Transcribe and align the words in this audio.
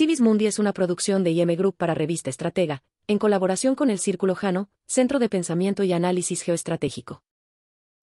Civis 0.00 0.22
Mundi 0.22 0.46
es 0.46 0.58
una 0.58 0.72
producción 0.72 1.24
de 1.24 1.32
IM 1.32 1.54
Group 1.56 1.76
para 1.76 1.92
Revista 1.92 2.30
Estratega, 2.30 2.82
en 3.06 3.18
colaboración 3.18 3.74
con 3.74 3.90
el 3.90 3.98
Círculo 3.98 4.34
Jano, 4.34 4.70
Centro 4.86 5.18
de 5.18 5.28
Pensamiento 5.28 5.84
y 5.84 5.92
Análisis 5.92 6.40
Geoestratégico. 6.40 7.22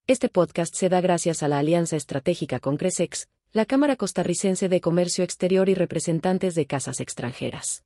Este 0.05 0.29
podcast 0.29 0.75
se 0.75 0.89
da 0.89 1.01
gracias 1.01 1.41
a 1.41 1.47
la 1.47 1.57
alianza 1.57 1.95
estratégica 1.95 2.59
con 2.59 2.77
Cresex, 2.77 3.29
la 3.51 3.65
Cámara 3.65 3.95
Costarricense 3.95 4.69
de 4.69 4.79
Comercio 4.79 5.23
Exterior 5.23 5.69
y 5.69 5.73
representantes 5.73 6.53
de 6.53 6.67
casas 6.67 6.99
extranjeras. 6.99 7.83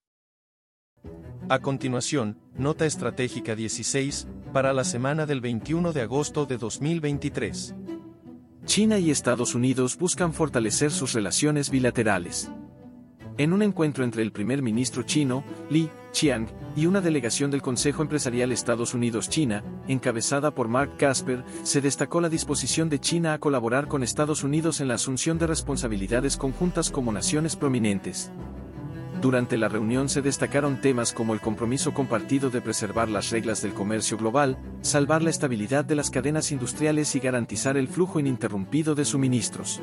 A 1.48 1.60
continuación, 1.60 2.38
Nota 2.58 2.86
Estratégica 2.86 3.56
16, 3.56 4.28
para 4.52 4.74
la 4.74 4.84
semana 4.84 5.26
del 5.26 5.40
21 5.40 5.94
de 5.94 6.02
agosto 6.02 6.46
de 6.46 6.58
2023. 6.58 7.76
China 8.66 9.00
y 9.00 9.10
Estados 9.10 9.56
Unidos 9.56 9.98
buscan 9.98 10.34
fortalecer 10.34 10.92
sus 10.92 11.14
relaciones 11.14 11.70
bilaterales. 11.70 12.52
En 13.38 13.54
un 13.54 13.62
encuentro 13.62 14.04
entre 14.04 14.22
el 14.22 14.32
primer 14.32 14.62
ministro 14.62 15.04
chino, 15.04 15.44
Li 15.70 15.90
Qiang, 16.12 16.48
y 16.76 16.86
una 16.86 17.02
delegación 17.02 17.50
del 17.50 17.62
Consejo 17.62 18.02
Empresarial 18.02 18.52
Estados 18.52 18.94
Unidos-China, 18.94 19.64
encabezada 19.88 20.52
por 20.52 20.68
Mark 20.68 20.98
Casper, 20.98 21.44
se 21.64 21.82
destacó 21.82 22.22
la 22.22 22.30
disposición 22.30 22.90
de 22.90 23.00
China 23.00 23.34
a 23.34 23.40
colaborar 23.40 23.88
con 23.88 24.04
Estados 24.04 24.44
Unidos 24.44 24.82
en 24.82 24.90
la 24.90 24.96
asunción 24.96 25.38
de 25.38 25.48
responsabilidades 25.48 26.38
conjuntas 26.38 26.92
como 26.92 27.12
naciones 27.12 27.56
prominentes. 27.56 28.32
Durante 29.22 29.58
la 29.58 29.70
reunión 29.70 30.10
se 30.10 30.22
destacaron 30.22 30.82
temas 30.82 31.14
como 31.14 31.34
el 31.34 31.42
compromiso 31.42 31.94
compartido 31.94 32.50
de 32.50 32.60
preservar 32.60 33.08
las 33.08 33.30
reglas 33.30 33.62
del 33.62 33.74
comercio 33.74 34.18
global, 34.18 34.58
salvar 34.82 35.22
la 35.22 35.30
estabilidad 35.30 35.86
de 35.86 35.96
las 35.96 36.10
cadenas 36.10 36.52
industriales 36.52 37.16
y 37.16 37.20
garantizar 37.20 37.78
el 37.78 37.88
flujo 37.88 38.20
ininterrumpido 38.20 38.96
de 38.96 39.06
suministros. 39.06 39.80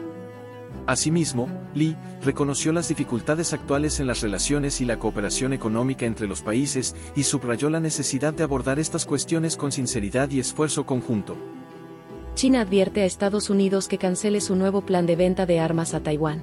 Asimismo, 0.88 1.50
Lee 1.74 1.98
reconoció 2.22 2.72
las 2.72 2.88
dificultades 2.88 3.52
actuales 3.52 4.00
en 4.00 4.06
las 4.06 4.22
relaciones 4.22 4.80
y 4.80 4.86
la 4.86 4.98
cooperación 4.98 5.52
económica 5.52 6.06
entre 6.06 6.26
los 6.26 6.40
países 6.40 6.96
y 7.14 7.24
subrayó 7.24 7.68
la 7.68 7.78
necesidad 7.78 8.32
de 8.32 8.42
abordar 8.42 8.78
estas 8.78 9.04
cuestiones 9.04 9.58
con 9.58 9.70
sinceridad 9.70 10.30
y 10.30 10.40
esfuerzo 10.40 10.86
conjunto. 10.86 11.36
China 12.36 12.62
advierte 12.62 13.02
a 13.02 13.04
Estados 13.04 13.50
Unidos 13.50 13.86
que 13.86 13.98
cancele 13.98 14.40
su 14.40 14.56
nuevo 14.56 14.80
plan 14.80 15.04
de 15.04 15.16
venta 15.16 15.44
de 15.44 15.60
armas 15.60 15.92
a 15.92 16.00
Taiwán. 16.00 16.42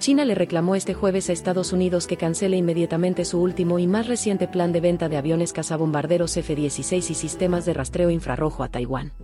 China 0.00 0.26
le 0.26 0.34
reclamó 0.34 0.74
este 0.74 0.92
jueves 0.92 1.30
a 1.30 1.32
Estados 1.32 1.72
Unidos 1.72 2.06
que 2.06 2.18
cancele 2.18 2.58
inmediatamente 2.58 3.24
su 3.24 3.40
último 3.40 3.78
y 3.78 3.86
más 3.86 4.06
reciente 4.06 4.48
plan 4.48 4.72
de 4.72 4.82
venta 4.82 5.08
de 5.08 5.16
aviones 5.16 5.54
cazabombarderos 5.54 6.36
F-16 6.36 7.10
y 7.10 7.14
sistemas 7.14 7.64
de 7.64 7.72
rastreo 7.72 8.10
infrarrojo 8.10 8.64
a 8.64 8.68
Taiwán. 8.68 9.14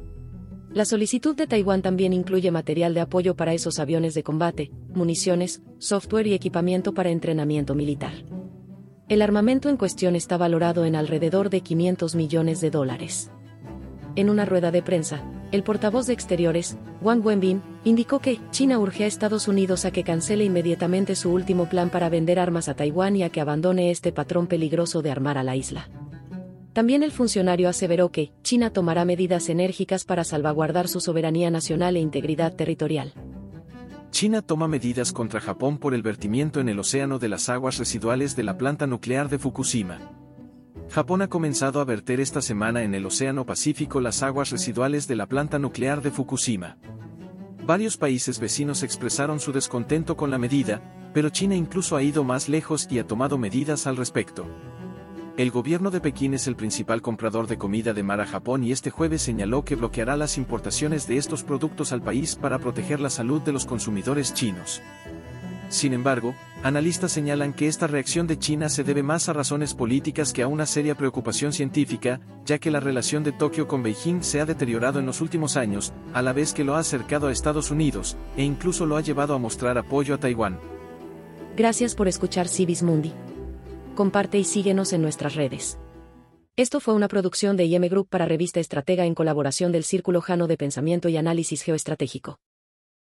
La 0.75 0.87
solicitud 0.87 1.37
de 1.37 1.47
Taiwán 1.47 1.83
también 1.83 2.15
incluye 2.15 2.51
material 2.51 2.95
de 2.95 3.03
apoyo 3.03 3.37
para 3.37 3.53
esos 3.53 3.79
aviones 3.79 4.15
de 4.15 4.23
combate, 4.23 4.71
municiones, 4.95 5.61
software 5.77 6.27
y 6.27 6.33
equipamiento 6.33 6.95
para 6.95 7.11
entrenamiento 7.11 7.75
militar. 7.75 8.13
El 9.09 9.21
armamento 9.21 9.69
en 9.69 9.77
cuestión 9.77 10.17
está 10.17 10.39
valorado 10.39 10.87
en 10.87 10.97
alrededor 10.97 11.51
de 11.51 11.61
500 11.61 12.15
millones 12.15 12.63
de 12.63 12.71
dólares. 12.71 13.31
En 14.17 14.31
una 14.31 14.47
rueda 14.47 14.71
de 14.71 14.83
prensa, 14.83 15.23
el 15.53 15.63
portavoz 15.63 16.07
de 16.07 16.15
Exteriores, 16.15 16.79
Wang 17.03 17.23
Wenbin, 17.23 17.61
indicó 17.85 18.21
que 18.21 18.41
China 18.51 18.79
urge 18.79 19.05
a 19.05 19.09
Estados 19.09 19.49
Unidos 19.49 19.85
a 19.85 19.91
que 19.91 20.05
cancele 20.05 20.45
inmediatamente 20.45 21.17
su 21.17 21.31
último 21.31 21.67
plan 21.67 21.91
para 21.91 22.09
vender 22.09 22.39
armas 22.39 22.71
a 22.71 22.75
Taiwán 22.75 23.17
y 23.17 23.25
a 23.25 23.29
que 23.29 23.43
abandone 23.43 23.91
este 23.91 24.11
patrón 24.11 24.47
peligroso 24.47 25.03
de 25.03 25.11
armar 25.11 25.37
a 25.37 25.43
la 25.43 25.55
isla. 25.55 25.91
También 26.73 27.03
el 27.03 27.13
funcionario 27.13 27.69
aseveró 27.69 28.11
que 28.11 28.33
China 28.43 28.71
tomará 28.71 29.05
medidas 29.05 29.49
enérgicas 29.49 30.05
para 30.05 30.25
salvaguardar 30.25 30.89
su 30.89 31.01
soberanía 31.01 31.51
nacional 31.51 31.97
e 31.97 32.01
integridad 32.01 32.55
territorial. 32.55 33.13
China 34.11 34.43
toma 34.43 34.69
medidas 34.69 35.13
contra 35.13 35.41
Japón 35.41 35.79
por 35.79 35.95
el 35.95 36.03
vertimiento 36.03 36.61
en 36.61 36.69
el 36.69 36.79
océano 36.79 37.19
de 37.19 37.29
las 37.29 37.49
aguas 37.49 37.79
residuales 37.79 38.37
de 38.37 38.43
la 38.43 38.57
planta 38.59 38.87
nuclear 38.87 39.29
de 39.29 39.39
Fukushima. 39.39 39.99
Japón 40.91 41.23
ha 41.23 41.29
comenzado 41.29 41.81
a 41.81 41.85
verter 41.85 42.21
esta 42.21 42.43
semana 42.43 42.83
en 42.83 42.95
el 42.95 43.07
Océano 43.07 43.47
Pacífico 43.47 44.01
las 44.03 44.23
aguas 44.23 44.51
residuales 44.51 45.09
de 45.09 45.17
la 45.17 45.27
planta 45.27 45.59
nuclear 45.59 46.03
de 46.03 46.11
Fukushima. 46.11 46.77
Varios 47.65 47.97
países 47.97 48.39
vecinos 48.39 48.83
expresaron 48.83 49.41
su 49.41 49.53
descontento 49.53 50.17
con 50.17 50.31
la 50.31 50.37
medida, 50.37 50.83
pero 51.15 51.31
China 51.31 51.55
incluso 51.55 51.97
ha 51.97 52.03
ido 52.03 52.25
más 52.25 52.51
lejos 52.51 52.87
y 52.91 52.99
ha 52.99 53.07
tomado 53.07 53.39
medidas 53.39 53.87
al 53.87 53.97
respecto. 53.97 54.47
El 55.39 55.51
gobierno 55.51 55.91
de 55.91 56.03
Pekín 56.03 56.35
es 56.35 56.47
el 56.47 56.57
principal 56.57 57.01
comprador 57.01 57.47
de 57.47 57.57
comida 57.57 57.95
de 57.95 58.03
mar 58.03 58.21
a 58.21 58.27
Japón 58.27 58.63
y 58.65 58.71
este 58.71 58.91
jueves 58.91 59.23
señaló 59.23 59.65
que 59.65 59.77
bloqueará 59.77 60.15
las 60.15 60.37
importaciones 60.37 61.09
de 61.09 61.17
estos 61.17 61.43
productos 61.43 61.91
al 61.93 62.03
país 62.03 62.37
para 62.37 62.59
proteger 62.59 63.01
la 63.01 63.09
salud 63.09 63.41
de 63.41 63.53
los 63.53 63.65
consumidores 63.65 64.35
chinos. 64.35 64.83
Sin 65.71 65.95
embargo, 65.95 66.35
analistas 66.63 67.13
señalan 67.13 67.55
que 67.55 67.67
esta 67.67 67.87
reacción 67.87 68.27
de 68.27 68.39
China 68.39 68.69
se 68.69 68.85
debe 68.85 69.03
más 69.03 69.31
a 69.31 69.33
razones 69.33 69.73
políticas 69.73 70.35
que 70.35 70.43
a 70.43 70.49
una 70.49 70.67
seria 70.67 70.97
preocupación 70.97 71.55
científica, 71.55 72.21
ya 72.45 72.59
que 72.59 72.71
la 72.71 72.81
relación 72.81 73.25
de 73.25 73.33
Tokio 73.33 73.67
con 73.67 73.83
Beijing 73.83 74.23
se 74.23 74.43
ha 74.43 74.45
deteriorado 74.45 74.99
en 74.99 75.07
los 75.07 75.23
últimos 75.23 75.57
años, 75.57 75.95
a 76.13 76.21
la 76.21 76.35
vez 76.35 76.53
que 76.53 76.63
lo 76.63 76.77
ha 76.77 76.81
acercado 76.81 77.29
a 77.29 77.33
Estados 77.33 77.71
Unidos, 77.71 78.19
e 78.37 78.45
incluso 78.45 78.85
lo 78.85 78.99
ha 78.99 79.01
llevado 79.01 79.35
a 79.35 79.39
mostrar 79.39 79.79
apoyo 79.79 80.15
a 80.15 80.19
Taiwán. 80.19 80.61
Gracias 81.57 81.95
por 81.95 82.07
escuchar 82.07 82.49
Civis 82.49 82.83
Mundi 82.83 83.15
comparte 83.95 84.39
y 84.39 84.45
síguenos 84.45 84.93
en 84.93 85.03
nuestras 85.03 85.35
redes. 85.35 85.79
Esto 86.57 86.81
fue 86.81 86.95
una 86.95 87.09
producción 87.09 87.57
de 87.57 87.65
IM 87.65 87.89
Group 87.89 88.09
para 88.09 88.27
Revista 88.27 88.61
Estratega 88.61 89.07
en 89.07 89.15
colaboración 89.15 89.73
del 89.73 89.85
Círculo 89.85 90.21
Jano 90.21 90.47
de 90.47 90.57
Pensamiento 90.57 91.09
y 91.09 91.17
Análisis 91.17 91.63
Geoestratégico. 91.63 92.39